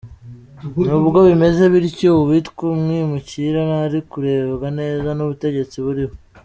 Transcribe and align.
Nubwo 0.85 1.19
bimeze 1.27 1.63
bityo, 1.73 2.09
uwitwa 2.21 2.63
umwimukira 2.75 3.59
ntari 3.69 3.99
kurebwa 4.09 4.67
neza 4.79 5.09
n’ubutegetsi 5.13 5.77
buriho. 5.85 6.15